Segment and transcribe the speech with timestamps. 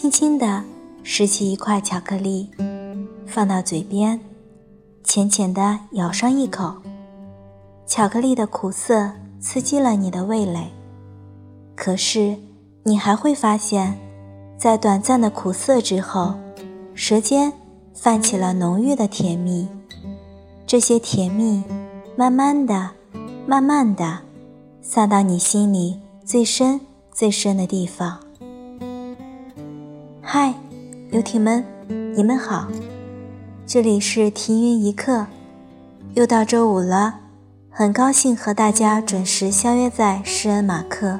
[0.00, 0.62] 轻轻地
[1.02, 2.48] 拾起一块巧克力，
[3.26, 4.20] 放到嘴边，
[5.02, 6.72] 浅浅地咬上一口。
[7.84, 10.70] 巧克力的苦涩刺激了你的味蕾，
[11.74, 12.36] 可是
[12.84, 13.98] 你还会发现，
[14.56, 16.34] 在短暂的苦涩之后，
[16.94, 17.52] 舌尖
[17.92, 19.66] 泛起了浓郁的甜蜜。
[20.64, 21.64] 这些甜蜜，
[22.14, 22.90] 慢慢的、
[23.48, 24.20] 慢慢的，
[24.80, 28.20] 散到你心里最深、最深的地方。
[30.30, 30.52] 嗨，
[31.10, 31.64] 游艇们，
[32.14, 32.68] 你们好，
[33.66, 35.26] 这里是停云一刻，
[36.12, 37.20] 又到周五了，
[37.70, 41.18] 很高兴和大家准时相约在诗恩马克，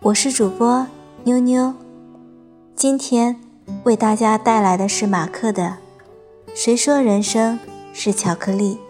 [0.00, 0.84] 我是主播
[1.22, 1.74] 妞妞，
[2.74, 3.38] 今天
[3.84, 5.62] 为大家带来的是马克的
[6.56, 7.56] 《谁说人生
[7.92, 8.80] 是巧克力》，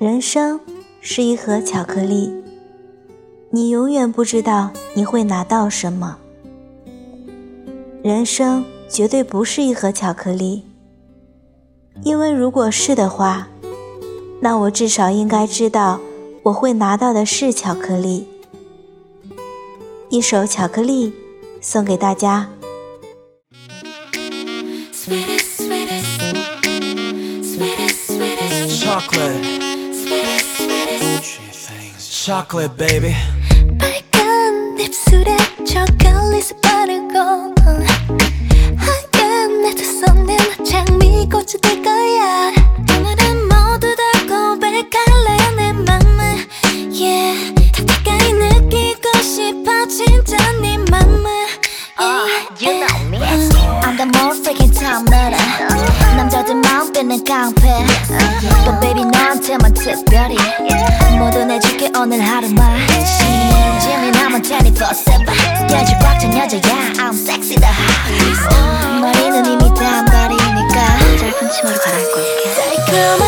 [0.00, 0.58] 人生
[1.00, 2.34] 是一盒巧克力，
[3.50, 6.18] 你永远不知道你会拿到什么。
[8.08, 10.64] 人生绝对不是一盒巧克力，
[12.04, 13.48] 因为如果是的话，
[14.40, 16.00] 那我至少应该知道
[16.44, 18.26] 我会拿到的是巧克力。
[20.08, 21.12] 一首巧克力
[21.60, 22.48] 送给大家。
[32.24, 33.14] chocolate baby
[57.28, 57.84] 깡패.
[58.64, 60.34] 또 baby 너한테만 특별히
[61.18, 62.78] 모두 내줄게 오늘 하루만.
[63.82, 68.48] 재미나면 24-7 깨질 꽉찬 여자야 I'm sexy the hottest.
[68.48, 70.98] 어, 머리는 이미 단발이니까.
[71.18, 72.54] 짧은 치마로 갈아입고 올게.
[72.86, 73.27] 달콤한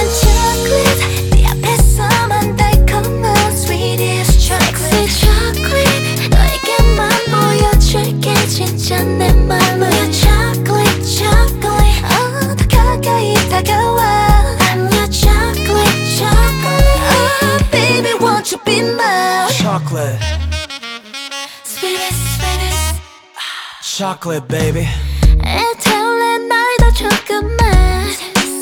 [25.44, 28.10] 애타올라 널더 조금만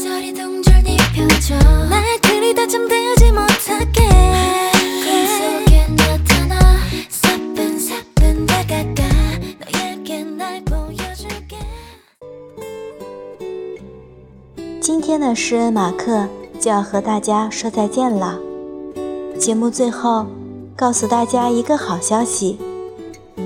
[0.01, 4.09] 소리 동절 네 표정 날 들이다 잠들지 못하게
[5.03, 9.03] 꿈속에 나타나 사뿐사뿐 다가가
[9.59, 11.59] 너에게 날 보여줄게
[14.81, 16.27] 今天的诗人马克
[16.59, 18.39] 就要和大家说再见了。
[19.39, 20.25] 节目最后，
[20.78, 22.56] 告诉大家一个好消息：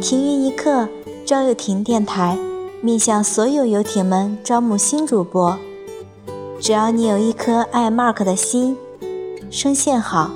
[0.03, 0.87] 停运一刻。
[1.25, 2.37] 朝又停电台
[2.83, 5.57] 面向所有游艇们招募新主播，
[6.61, 8.77] 只要你有一颗爱 Mark 的心，
[9.51, 10.31] 声线好，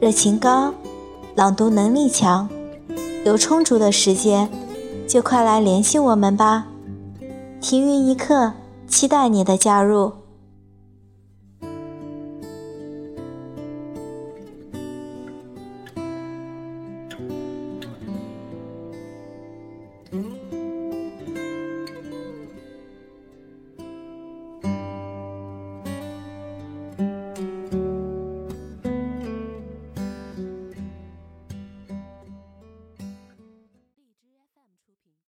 [0.00, 0.72] 热情高，
[1.34, 2.48] 朗读能力强，
[3.24, 4.48] 有充足的时间，
[5.08, 6.66] 就快来联系我们吧！
[7.60, 8.52] 停运一刻，
[8.86, 10.12] 期待你的加入。